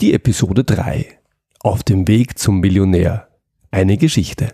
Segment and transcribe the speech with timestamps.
[0.00, 1.06] Die Episode 3.
[1.60, 3.28] Auf dem Weg zum Millionär.
[3.70, 4.52] Eine Geschichte.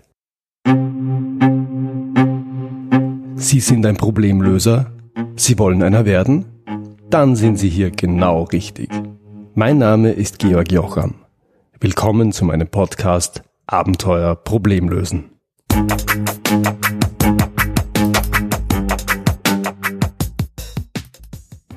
[3.33, 4.91] Sie sind ein Problemlöser?
[5.35, 6.45] Sie wollen einer werden?
[7.09, 8.91] Dann sind Sie hier genau richtig.
[9.55, 11.15] Mein Name ist Georg Jocham.
[11.79, 15.31] Willkommen zu meinem Podcast Abenteuer Problemlösen.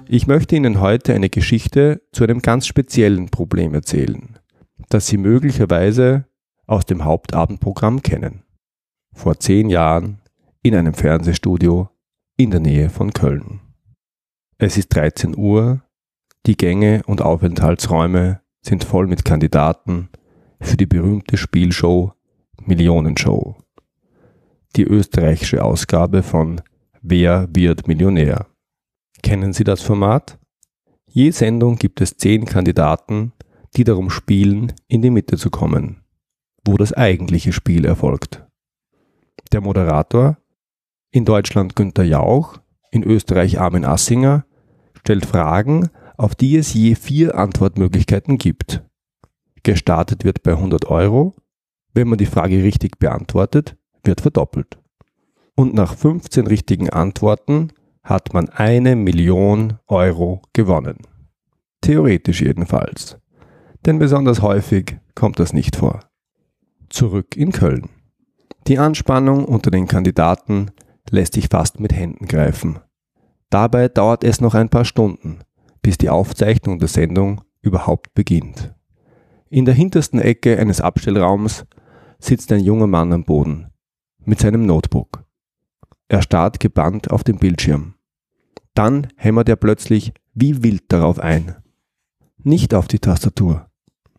[0.07, 4.39] Ich möchte Ihnen heute eine Geschichte zu einem ganz speziellen Problem erzählen,
[4.91, 6.27] das Sie möglicherweise
[6.67, 8.43] aus dem Hauptabendprogramm kennen.
[9.15, 10.21] Vor zehn Jahren
[10.63, 11.89] in einem Fernsehstudio
[12.37, 13.61] in der Nähe von Köln.
[14.59, 15.83] Es ist 13 Uhr,
[16.47, 20.11] die Gänge und Aufenthaltsräume sind voll mit Kandidaten
[20.61, 22.13] für die berühmte Spielshow
[22.63, 23.57] Millionenshow.
[24.77, 26.61] Die österreichische Ausgabe von
[27.01, 28.47] Wer wird Millionär?
[29.25, 30.39] Kennen Sie das Format?
[31.09, 33.33] Je Sendung gibt es zehn Kandidaten,
[33.75, 36.03] die darum spielen, in die Mitte zu kommen,
[36.63, 38.45] wo das eigentliche Spiel erfolgt.
[39.51, 40.37] Der Moderator,
[41.11, 42.59] in Deutschland Günther Jauch,
[42.91, 44.45] in Österreich Armin Assinger,
[44.93, 48.83] stellt Fragen, auf die es je vier Antwortmöglichkeiten gibt.
[49.63, 51.35] Gestartet wird bei 100 Euro.
[51.95, 54.77] Wenn man die Frage richtig beantwortet, wird verdoppelt.
[55.57, 57.71] Und nach 15 richtigen Antworten
[58.05, 60.99] hat man eine Million Euro gewonnen.
[61.81, 63.19] Theoretisch jedenfalls.
[63.85, 66.01] Denn besonders häufig kommt das nicht vor.
[66.91, 67.89] Zurück in Köln.
[68.67, 70.71] Die Anspannung unter den Kandidaten
[71.11, 72.79] lässt sich fast mit Händen greifen.
[73.51, 75.41] Dabei dauert es noch ein paar Stunden,
[75.83, 78.75] bis die Aufzeichnung der Sendung überhaupt beginnt.
[79.51, 81.67] In der hintersten Ecke eines Abstellraums
[82.19, 83.69] sitzt ein junger Mann am Boden
[84.25, 85.25] mit seinem Notebook.
[86.09, 87.94] Er starrt gebannt auf den Bildschirm.
[88.75, 91.57] Dann hämmert er plötzlich wie wild darauf ein.
[92.39, 93.71] Nicht auf die Tastatur,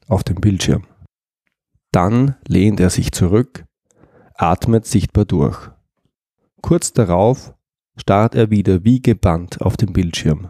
[0.08, 0.88] auf dem Bildschirm.
[1.92, 3.66] Dann lehnt er sich zurück,
[4.34, 5.70] atmet sichtbar durch.
[6.62, 7.54] Kurz darauf
[7.98, 10.50] starrt er wieder wie gebannt auf den Bildschirm.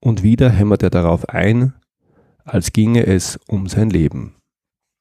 [0.00, 1.74] Und wieder hämmert er darauf ein,
[2.44, 4.36] als ginge es um sein Leben.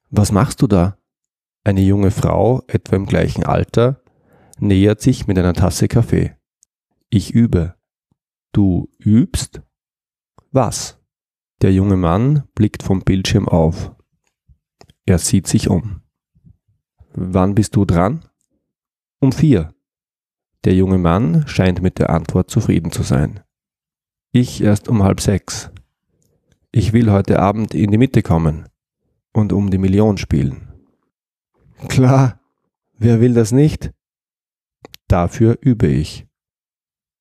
[0.10, 0.98] Was machst du da?
[1.64, 4.02] Eine junge Frau, etwa im gleichen Alter,
[4.60, 6.36] nähert sich mit einer Tasse Kaffee.
[7.10, 7.75] Ich übe,
[8.56, 9.62] Du übst?
[10.54, 10.98] Was?
[11.62, 13.94] Der junge Mann blickt vom Bildschirm auf.
[15.06, 16.04] Er sieht sich um.
[17.12, 18.24] Wann bist du dran?
[19.20, 19.76] Um vier.
[20.64, 23.42] Der junge Mann scheint mit der Antwort zufrieden zu sein.
[24.32, 25.70] Ich erst um halb sechs.
[26.72, 28.70] Ich will heute Abend in die Mitte kommen
[29.34, 30.72] und um die Million spielen.
[31.90, 32.40] Klar,
[32.94, 33.92] wer will das nicht?
[35.10, 36.25] Dafür übe ich.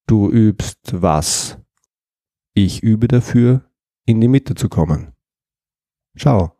[0.06, 1.59] Du übst was?
[2.53, 3.62] Ich übe dafür,
[4.04, 5.15] in die Mitte zu kommen.
[6.15, 6.53] Schau.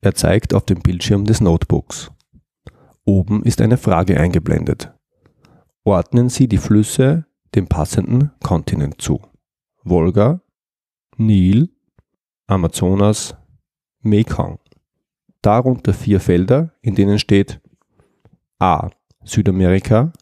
[0.00, 2.10] Er zeigt auf dem Bildschirm des Notebooks.
[3.04, 4.92] Oben ist eine Frage eingeblendet.
[5.84, 9.22] Ordnen Sie die Flüsse dem passenden Kontinent zu.
[9.84, 10.42] Wolga,
[11.16, 11.72] Nil,
[12.48, 13.36] Amazonas,
[14.00, 14.58] Mekong.
[15.42, 17.60] Darunter vier Felder, in denen steht
[18.58, 18.90] A.
[19.24, 20.12] Südamerika,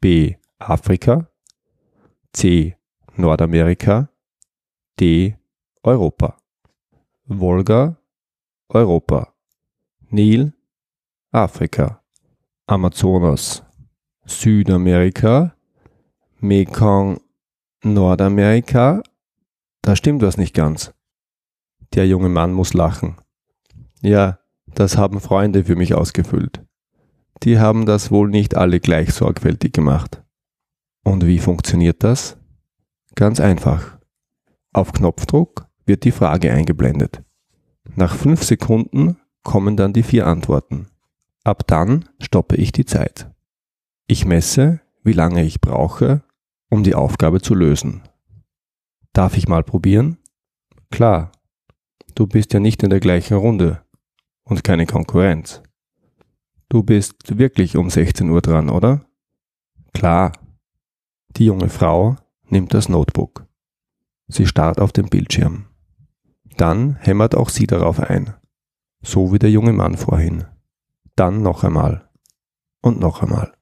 [0.00, 0.36] B.
[0.58, 1.28] Afrika,
[2.32, 2.76] C.
[3.16, 4.08] Nordamerika,
[4.98, 5.36] D.
[5.82, 6.36] Europa.
[7.26, 7.98] Wolga,
[8.68, 9.34] Europa.
[10.08, 10.52] Nil,
[11.30, 12.02] Afrika.
[12.66, 13.62] Amazonas,
[14.24, 15.54] Südamerika.
[16.40, 17.20] Mekong,
[17.84, 19.02] Nordamerika.
[19.82, 20.92] Da stimmt was nicht ganz.
[21.94, 23.16] Der junge Mann muss lachen.
[24.00, 26.64] Ja, das haben Freunde für mich ausgefüllt.
[27.42, 30.22] Die haben das wohl nicht alle gleich sorgfältig gemacht.
[31.04, 32.36] Und wie funktioniert das?
[33.14, 33.98] Ganz einfach.
[34.72, 37.22] Auf Knopfdruck wird die Frage eingeblendet.
[37.96, 40.86] Nach fünf Sekunden kommen dann die vier Antworten.
[41.44, 43.30] Ab dann stoppe ich die Zeit.
[44.06, 46.22] Ich messe, wie lange ich brauche,
[46.70, 48.02] um die Aufgabe zu lösen.
[49.12, 50.18] Darf ich mal probieren?
[50.90, 51.32] Klar.
[52.14, 53.82] Du bist ja nicht in der gleichen Runde
[54.44, 55.62] und keine Konkurrenz.
[56.68, 59.04] Du bist wirklich um 16 Uhr dran, oder?
[59.92, 60.32] Klar.
[61.36, 62.16] Die junge Frau
[62.48, 63.46] nimmt das Notebook.
[64.28, 65.66] Sie starrt auf den Bildschirm.
[66.56, 68.34] Dann hämmert auch sie darauf ein.
[69.02, 70.44] So wie der junge Mann vorhin.
[71.16, 72.08] Dann noch einmal.
[72.82, 73.52] Und noch einmal.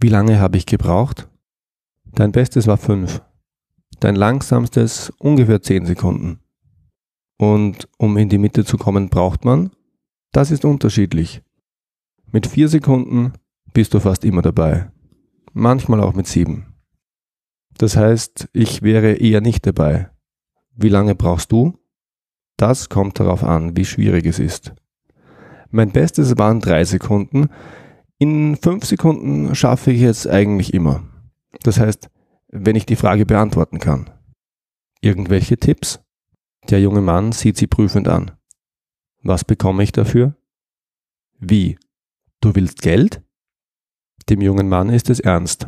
[0.00, 1.30] Wie lange habe ich gebraucht?
[2.12, 3.22] Dein Bestes war fünf.
[4.00, 6.40] Dein langsamstes ungefähr zehn Sekunden.
[7.38, 9.70] Und um in die Mitte zu kommen, braucht man?
[10.32, 11.42] Das ist unterschiedlich.
[12.30, 13.32] Mit vier Sekunden
[13.72, 14.90] bist du fast immer dabei.
[15.52, 16.73] Manchmal auch mit sieben.
[17.78, 20.10] Das heißt, ich wäre eher nicht dabei.
[20.76, 21.78] Wie lange brauchst du?
[22.56, 24.74] Das kommt darauf an, wie schwierig es ist.
[25.70, 27.48] Mein Bestes waren drei Sekunden.
[28.18, 31.02] In fünf Sekunden schaffe ich es eigentlich immer.
[31.62, 32.08] Das heißt,
[32.48, 34.10] wenn ich die Frage beantworten kann.
[35.00, 36.00] Irgendwelche Tipps?
[36.70, 38.30] Der junge Mann sieht sie prüfend an.
[39.22, 40.36] Was bekomme ich dafür?
[41.38, 41.76] Wie?
[42.40, 43.22] Du willst Geld?
[44.28, 45.66] Dem jungen Mann ist es ernst.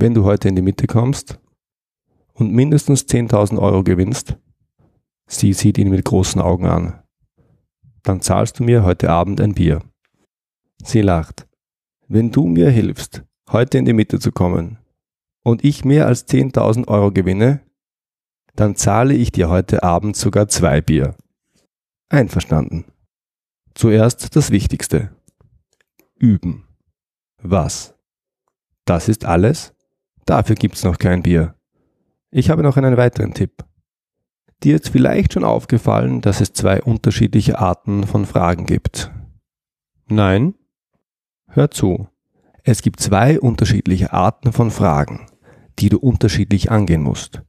[0.00, 1.40] Wenn du heute in die Mitte kommst
[2.32, 4.36] und mindestens 10.000 Euro gewinnst,
[5.26, 7.02] sie sieht ihn mit großen Augen an,
[8.04, 9.82] dann zahlst du mir heute Abend ein Bier.
[10.84, 11.48] Sie lacht.
[12.06, 14.78] Wenn du mir hilfst, heute in die Mitte zu kommen
[15.42, 17.60] und ich mehr als 10.000 Euro gewinne,
[18.54, 21.16] dann zahle ich dir heute Abend sogar zwei Bier.
[22.08, 22.84] Einverstanden.
[23.74, 25.10] Zuerst das Wichtigste.
[26.14, 26.68] Üben.
[27.42, 27.96] Was?
[28.84, 29.74] Das ist alles?
[30.28, 31.54] Dafür gibt's noch kein Bier.
[32.30, 33.64] Ich habe noch einen weiteren Tipp.
[34.62, 39.10] Dir ist vielleicht schon aufgefallen, dass es zwei unterschiedliche Arten von Fragen gibt.
[40.06, 40.54] Nein?
[41.46, 42.08] Hör zu.
[42.62, 45.30] Es gibt zwei unterschiedliche Arten von Fragen,
[45.78, 47.40] die du unterschiedlich angehen musst.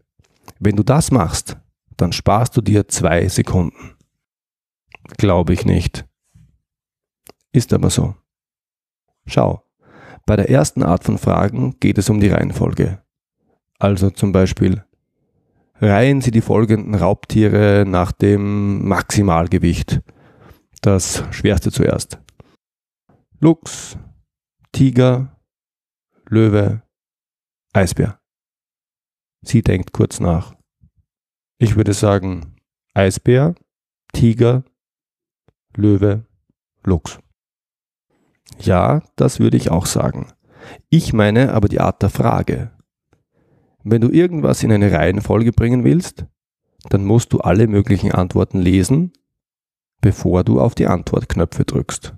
[0.58, 1.58] Wenn du das machst,
[1.98, 3.98] dann sparst du dir zwei Sekunden.
[5.18, 6.06] Glaube ich nicht.
[7.52, 8.16] Ist aber so.
[9.26, 9.69] Schau,
[10.30, 13.02] bei der ersten Art von Fragen geht es um die Reihenfolge.
[13.80, 14.86] Also zum Beispiel,
[15.82, 20.02] reihen Sie die folgenden Raubtiere nach dem Maximalgewicht.
[20.82, 22.20] Das schwerste zuerst.
[23.40, 23.98] Luchs,
[24.72, 25.36] Tiger,
[26.28, 26.84] Löwe,
[27.74, 28.20] Eisbär.
[29.42, 30.54] Sie denkt kurz nach.
[31.58, 32.56] Ich würde sagen
[32.94, 33.56] Eisbär,
[34.14, 34.64] Tiger,
[35.76, 36.28] Löwe,
[36.84, 37.18] Luchs.
[38.58, 40.32] Ja, das würde ich auch sagen.
[40.90, 42.72] Ich meine aber die Art der Frage.
[43.84, 46.26] Wenn du irgendwas in eine Reihenfolge bringen willst,
[46.90, 49.14] dann musst du alle möglichen Antworten lesen,
[50.02, 52.16] bevor du auf die Antwortknöpfe drückst.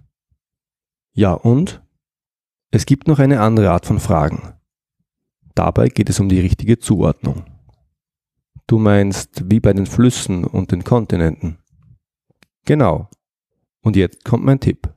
[1.13, 1.83] Ja und?
[2.71, 4.53] Es gibt noch eine andere Art von Fragen.
[5.55, 7.43] Dabei geht es um die richtige Zuordnung.
[8.67, 11.57] Du meinst wie bei den Flüssen und den Kontinenten.
[12.65, 13.09] Genau.
[13.81, 14.93] Und jetzt kommt mein Tipp.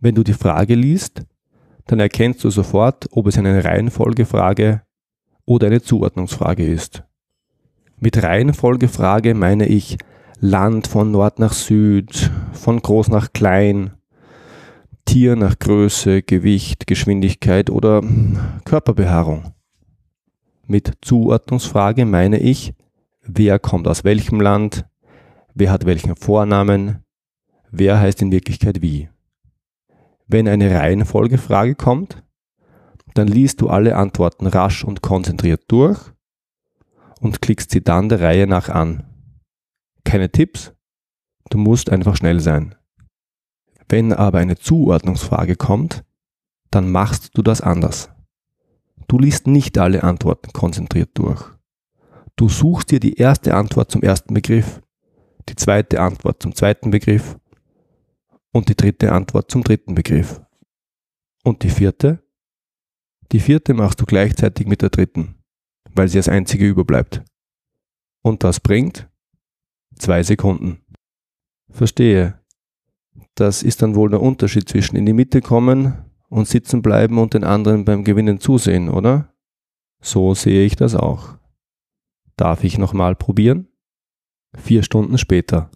[0.00, 1.22] Wenn du die Frage liest,
[1.86, 4.82] dann erkennst du sofort, ob es eine Reihenfolgefrage
[5.44, 7.02] oder eine Zuordnungsfrage ist.
[7.98, 9.98] Mit Reihenfolgefrage meine ich
[10.40, 13.92] Land von Nord nach Süd, von groß nach klein,
[15.04, 18.02] Tier nach Größe, Gewicht, Geschwindigkeit oder
[18.64, 19.54] Körperbehaarung.
[20.66, 22.74] Mit Zuordnungsfrage meine ich,
[23.22, 24.84] wer kommt aus welchem Land,
[25.54, 27.04] wer hat welchen Vornamen,
[27.70, 29.08] wer heißt in Wirklichkeit wie.
[30.28, 32.22] Wenn eine Reihenfolgefrage kommt,
[33.14, 35.98] dann liest du alle Antworten rasch und konzentriert durch
[37.20, 39.04] und klickst sie dann der Reihe nach an.
[40.04, 40.74] Keine Tipps,
[41.48, 42.74] du musst einfach schnell sein.
[43.88, 46.04] Wenn aber eine Zuordnungsfrage kommt,
[46.70, 48.10] dann machst du das anders.
[49.06, 51.42] Du liest nicht alle Antworten konzentriert durch.
[52.36, 54.82] Du suchst dir die erste Antwort zum ersten Begriff,
[55.48, 57.38] die zweite Antwort zum zweiten Begriff
[58.52, 60.40] und die dritte Antwort zum dritten Begriff.
[61.44, 62.22] Und die vierte?
[63.32, 65.36] Die vierte machst du gleichzeitig mit der dritten,
[65.94, 67.22] weil sie als einzige überbleibt.
[68.22, 69.08] Und das bringt
[69.96, 70.80] zwei Sekunden.
[71.70, 72.40] Verstehe.
[73.34, 77.34] Das ist dann wohl der Unterschied zwischen in die Mitte kommen und sitzen bleiben und
[77.34, 79.32] den anderen beim Gewinnen zusehen, oder?
[80.00, 81.38] So sehe ich das auch.
[82.36, 83.68] Darf ich nochmal probieren?
[84.56, 85.70] Vier Stunden später.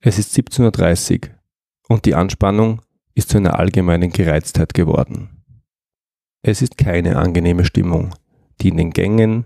[0.00, 1.37] Es ist 17.30 Uhr
[1.88, 2.82] und die Anspannung
[3.14, 5.42] ist zu einer allgemeinen Gereiztheit geworden.
[6.42, 8.14] Es ist keine angenehme Stimmung,
[8.60, 9.44] die in den Gängen,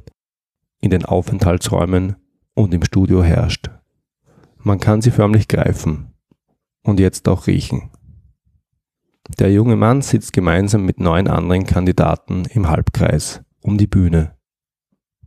[0.80, 2.16] in den Aufenthaltsräumen
[2.54, 3.70] und im Studio herrscht.
[4.58, 6.12] Man kann sie förmlich greifen
[6.82, 7.90] und jetzt auch riechen.
[9.38, 14.37] Der junge Mann sitzt gemeinsam mit neun anderen Kandidaten im Halbkreis um die Bühne.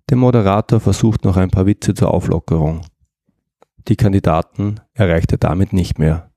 [0.10, 2.82] Der Moderator versucht noch ein paar Witze zur Auflockerung.
[3.88, 6.32] Die Kandidaten erreicht er damit nicht mehr.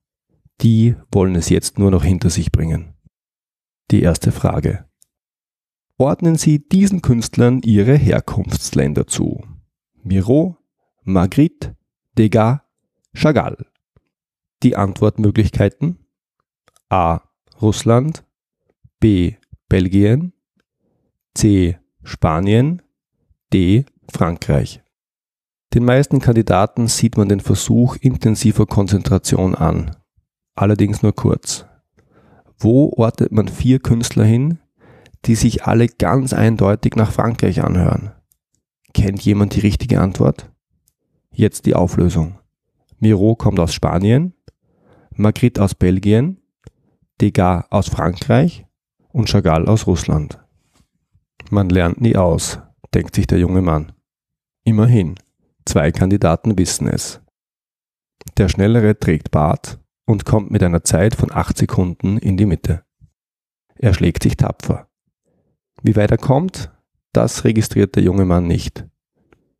[0.61, 2.95] Die wollen es jetzt nur noch hinter sich bringen.
[3.91, 4.87] Die erste Frage.
[5.97, 9.45] Ordnen Sie diesen Künstlern ihre Herkunftsländer zu.
[10.03, 10.57] Miro,
[11.03, 11.77] Magritte,
[12.17, 12.61] Degas,
[13.15, 13.67] Chagall.
[14.63, 15.99] Die Antwortmöglichkeiten
[16.89, 17.21] A.
[17.61, 18.25] Russland,
[19.01, 19.35] B.
[19.69, 20.33] Belgien,
[21.35, 21.79] C.
[22.03, 22.83] Spanien,
[23.53, 23.85] D.
[24.11, 24.83] Frankreich.
[25.75, 29.97] Den meisten Kandidaten sieht man den Versuch intensiver Konzentration an
[30.61, 31.65] allerdings nur kurz.
[32.59, 34.59] Wo ortet man vier Künstler hin,
[35.25, 38.13] die sich alle ganz eindeutig nach Frankreich anhören?
[38.95, 40.51] Kennt jemand die richtige Antwort?
[41.31, 42.39] Jetzt die Auflösung.
[42.99, 44.35] Miro kommt aus Spanien,
[45.15, 46.41] Magritte aus Belgien,
[47.21, 48.67] Degas aus Frankreich
[49.09, 50.41] und Chagall aus Russland.
[51.51, 52.59] Man lernt nie aus,
[52.93, 53.93] denkt sich der junge Mann.
[54.65, 55.15] Immerhin,
[55.65, 57.21] zwei Kandidaten wissen es.
[58.37, 62.83] Der Schnellere trägt Bart und kommt mit einer Zeit von acht Sekunden in die Mitte.
[63.77, 64.89] Er schlägt sich tapfer.
[65.83, 66.73] Wie weit er kommt,
[67.13, 68.87] das registriert der junge Mann nicht.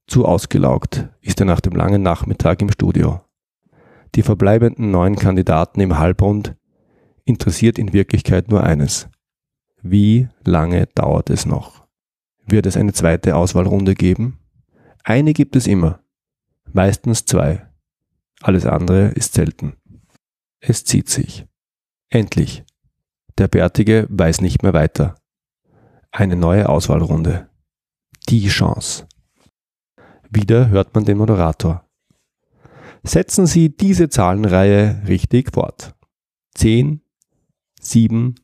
[0.07, 3.21] Zu ausgelaugt ist er nach dem langen Nachmittag im Studio.
[4.15, 6.57] Die verbleibenden neun Kandidaten im Halbrund
[7.27, 9.11] interessiert in Wirklichkeit nur eines.
[9.83, 11.87] Wie lange dauert es noch?
[12.47, 14.39] Wird es eine zweite Auswahlrunde geben?
[15.05, 16.01] Eine gibt es immer.
[16.73, 17.67] Meistens zwei.
[18.41, 19.75] Alles andere ist selten.
[20.61, 21.47] Es zieht sich.
[22.11, 22.65] Endlich.
[23.37, 25.15] Der Bärtige weiß nicht mehr weiter.
[26.11, 27.49] Eine neue Auswahlrunde.
[28.29, 29.07] Die Chance.
[30.31, 31.89] Wieder hört man den Moderator.
[33.05, 35.95] Setzen Sie diese Zahlenreihe richtig fort.
[36.55, 37.01] 10,
[37.81, 38.35] 7,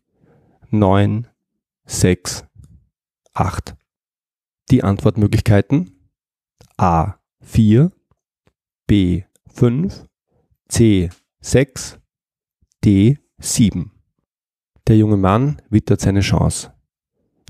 [0.71, 1.29] 9,
[1.87, 2.45] 6,
[3.35, 3.77] 8.
[4.71, 6.09] Die Antwortmöglichkeiten
[6.79, 7.91] A4,
[8.89, 10.07] B5,
[10.71, 11.99] C6,
[12.85, 13.91] D7.
[14.87, 16.75] Der junge Mann wittert seine Chance.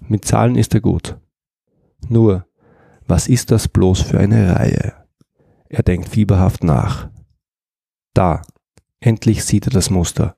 [0.07, 1.19] Mit Zahlen ist er gut.
[2.09, 2.47] Nur,
[3.07, 4.95] was ist das bloß für eine Reihe?
[5.69, 7.11] Er denkt fieberhaft nach.
[8.13, 8.43] Da,
[9.01, 10.37] endlich sieht er das Muster.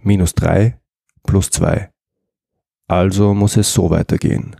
[0.00, 0.80] Minus 3
[1.24, 1.90] plus 2.
[2.86, 4.54] Also muss es so weitergehen.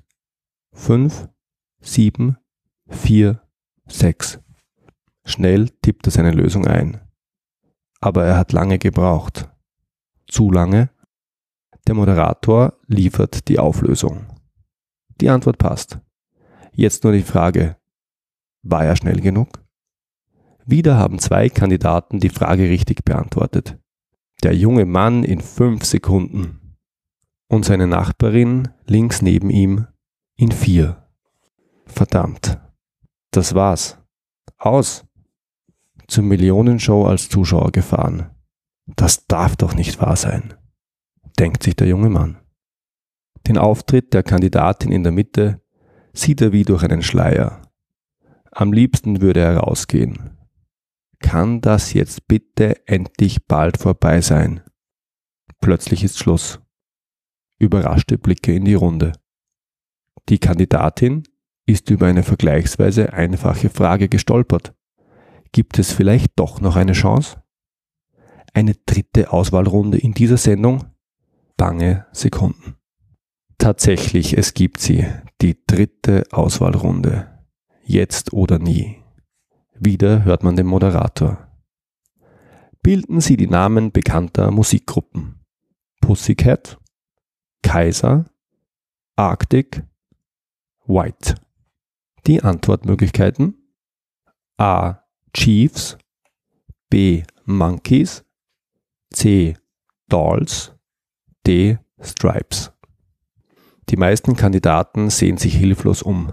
[0.73, 1.29] Fünf,
[1.81, 2.39] sieben,
[2.89, 3.41] vier,
[3.87, 4.41] sechs.
[5.25, 7.04] Schnell tippt er seine Lösung ein.
[8.05, 9.49] Aber er hat lange gebraucht.
[10.27, 10.91] Zu lange?
[11.87, 14.27] Der Moderator liefert die Auflösung.
[15.23, 16.01] Die Antwort passt.
[16.75, 17.79] Jetzt nur die Frage,
[18.63, 19.65] war er schnell genug?
[20.67, 23.79] Wieder haben zwei Kandidaten die Frage richtig beantwortet.
[24.43, 26.77] Der junge Mann in fünf Sekunden
[27.49, 29.87] und seine Nachbarin links neben ihm
[30.37, 31.09] in vier.
[31.87, 32.61] Verdammt.
[33.31, 33.97] Das war's.
[34.59, 35.07] Aus.
[36.15, 38.31] Zur Millionenshow als Zuschauer gefahren.
[38.87, 40.55] Das darf doch nicht wahr sein,
[41.41, 42.39] denkt sich der junge Mann.
[43.49, 45.61] Den Auftritt der Kandidatin in der Mitte
[46.13, 47.63] sieht er wie durch einen Schleier.
[48.53, 50.39] Am liebsten würde er rausgehen,
[51.19, 54.63] kann das jetzt bitte endlich bald vorbei sein?
[55.61, 56.61] Plötzlich ist Schluss.
[57.59, 59.15] Überraschte Blicke in die Runde.
[60.29, 61.25] Die Kandidatin
[61.67, 64.77] ist über eine vergleichsweise einfache Frage gestolpert.
[65.55, 67.41] Gibt es vielleicht doch noch eine Chance?
[68.55, 70.87] Eine dritte Auswahlrunde in dieser Sendung?
[71.57, 72.75] Bange Sekunden.
[73.57, 75.07] Tatsächlich, es gibt sie,
[75.41, 77.39] die dritte Auswahlrunde.
[77.85, 78.97] Jetzt oder nie.
[79.79, 81.47] Wieder hört man den Moderator.
[82.83, 85.45] Bilden Sie die Namen bekannter Musikgruppen.
[86.01, 86.81] Pussycat,
[87.63, 88.25] Kaiser,
[89.15, 89.85] Arctic,
[90.85, 91.37] White.
[92.27, 93.55] Die Antwortmöglichkeiten
[94.59, 95.04] A.
[95.35, 95.99] Chiefs,
[96.89, 97.25] B.
[97.45, 98.25] Monkeys,
[99.13, 99.57] C.
[100.09, 100.73] Dolls,
[101.45, 101.79] D.
[102.01, 102.71] Stripes.
[103.89, 106.33] Die meisten Kandidaten sehen sich hilflos um.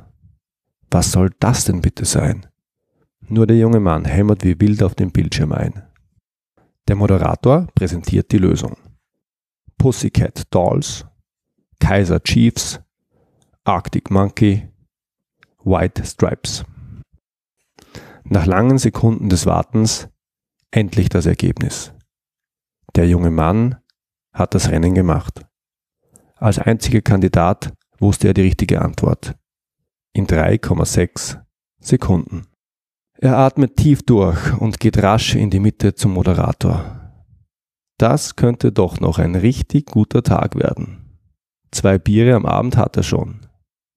[0.91, 2.45] Was soll das denn bitte sein?
[3.27, 5.83] Nur der junge Mann hämmert wie wild auf den Bildschirm ein.
[6.87, 8.77] Der Moderator präsentiert die Lösung.
[9.77, 11.05] Pussycat Dolls,
[11.79, 12.79] Kaiser Chiefs,
[13.63, 14.69] Arctic Monkey,
[15.63, 16.63] White Stripes.
[18.33, 20.07] Nach langen Sekunden des Wartens
[20.71, 21.93] endlich das Ergebnis.
[22.95, 23.75] Der junge Mann
[24.31, 25.45] hat das Rennen gemacht.
[26.37, 29.35] Als einziger Kandidat wusste er die richtige Antwort.
[30.13, 31.41] In 3,6
[31.81, 32.47] Sekunden.
[33.17, 37.11] Er atmet tief durch und geht rasch in die Mitte zum Moderator.
[37.97, 41.19] Das könnte doch noch ein richtig guter Tag werden.
[41.71, 43.41] Zwei Biere am Abend hat er schon.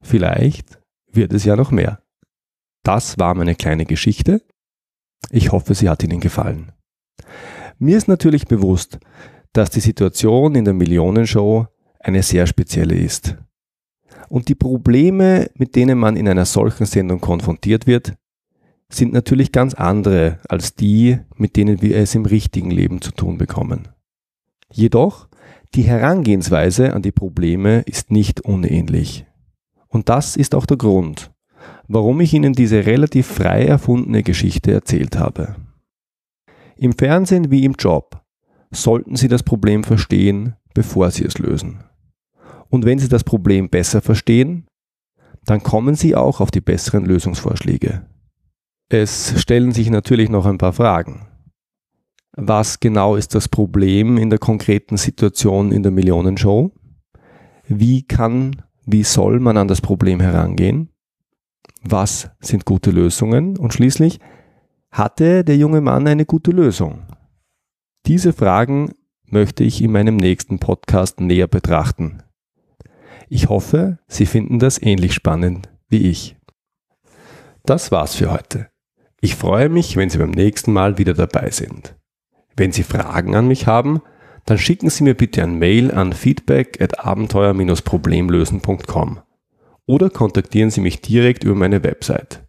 [0.02, 2.03] Vielleicht wird es ja noch mehr.
[2.84, 4.42] Das war meine kleine Geschichte.
[5.30, 6.70] Ich hoffe, sie hat Ihnen gefallen.
[7.78, 8.98] Mir ist natürlich bewusst,
[9.52, 11.66] dass die Situation in der Millionenshow
[11.98, 13.36] eine sehr spezielle ist.
[14.28, 18.14] Und die Probleme, mit denen man in einer solchen Sendung konfrontiert wird,
[18.90, 23.38] sind natürlich ganz andere als die, mit denen wir es im richtigen Leben zu tun
[23.38, 23.88] bekommen.
[24.70, 25.28] Jedoch,
[25.74, 29.26] die Herangehensweise an die Probleme ist nicht unähnlich.
[29.88, 31.33] Und das ist auch der Grund,
[31.88, 35.56] warum ich Ihnen diese relativ frei erfundene Geschichte erzählt habe.
[36.76, 38.22] Im Fernsehen wie im Job
[38.70, 41.84] sollten Sie das Problem verstehen, bevor Sie es lösen.
[42.68, 44.66] Und wenn Sie das Problem besser verstehen,
[45.44, 48.06] dann kommen Sie auch auf die besseren Lösungsvorschläge.
[48.88, 51.26] Es stellen sich natürlich noch ein paar Fragen.
[52.36, 56.72] Was genau ist das Problem in der konkreten Situation in der Millionenshow?
[57.66, 60.90] Wie kann, wie soll man an das Problem herangehen?
[61.86, 63.58] Was sind gute Lösungen?
[63.58, 64.18] Und schließlich,
[64.90, 67.02] hatte der junge Mann eine gute Lösung?
[68.06, 68.92] Diese Fragen
[69.26, 72.22] möchte ich in meinem nächsten Podcast näher betrachten.
[73.28, 76.36] Ich hoffe, Sie finden das ähnlich spannend wie ich.
[77.64, 78.68] Das war's für heute.
[79.20, 81.96] Ich freue mich, wenn Sie beim nächsten Mal wieder dabei sind.
[82.56, 84.02] Wenn Sie Fragen an mich haben,
[84.46, 89.20] dann schicken Sie mir bitte ein Mail an feedback at abenteuer-problemlösen.com
[89.86, 92.42] oder kontaktieren Sie mich direkt über meine Website.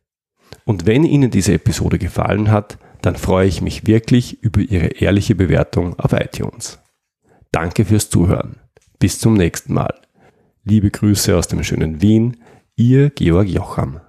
[0.66, 5.36] Und wenn Ihnen diese Episode gefallen hat, dann freue ich mich wirklich über Ihre ehrliche
[5.36, 6.80] Bewertung auf iTunes.
[7.52, 8.58] Danke fürs Zuhören.
[9.00, 9.94] Bis zum nächsten Mal.
[10.64, 12.38] Liebe Grüße aus dem schönen Wien,
[12.76, 14.02] Ihr Georg Jocham.